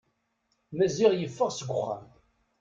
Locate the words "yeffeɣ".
1.15-1.49